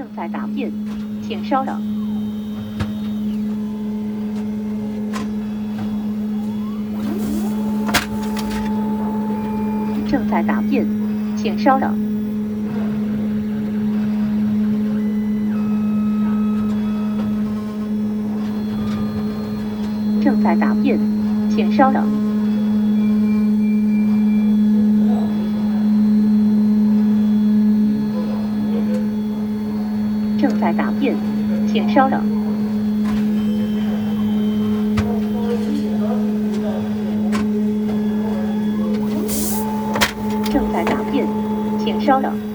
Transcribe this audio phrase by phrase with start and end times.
[0.00, 0.72] 正在打印，
[1.20, 1.78] 请稍等。
[10.08, 10.86] 正在打印，
[11.36, 11.94] 请稍等。
[20.22, 20.98] 正在打印，
[21.50, 22.29] 请稍等。
[30.40, 31.14] 正在打印，
[31.70, 32.18] 请稍等。
[40.50, 41.26] 正在打印，
[41.84, 42.49] 请稍等。